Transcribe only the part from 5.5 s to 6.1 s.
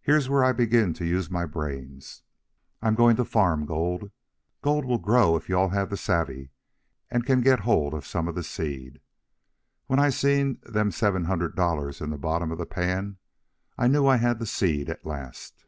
all have the